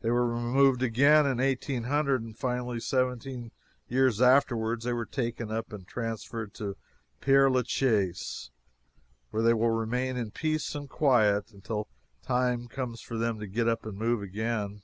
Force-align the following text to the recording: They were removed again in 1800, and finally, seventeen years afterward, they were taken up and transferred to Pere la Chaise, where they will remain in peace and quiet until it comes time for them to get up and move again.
They 0.00 0.08
were 0.08 0.26
removed 0.26 0.82
again 0.82 1.26
in 1.26 1.36
1800, 1.36 2.22
and 2.22 2.34
finally, 2.34 2.80
seventeen 2.80 3.50
years 3.88 4.18
afterward, 4.22 4.80
they 4.80 4.94
were 4.94 5.04
taken 5.04 5.50
up 5.52 5.70
and 5.70 5.86
transferred 5.86 6.54
to 6.54 6.78
Pere 7.20 7.50
la 7.50 7.62
Chaise, 7.62 8.50
where 9.30 9.42
they 9.42 9.52
will 9.52 9.68
remain 9.72 10.16
in 10.16 10.30
peace 10.30 10.74
and 10.74 10.88
quiet 10.88 11.52
until 11.52 11.88
it 12.22 12.26
comes 12.70 12.96
time 13.02 13.06
for 13.06 13.18
them 13.18 13.38
to 13.38 13.46
get 13.46 13.68
up 13.68 13.84
and 13.84 13.98
move 13.98 14.22
again. 14.22 14.80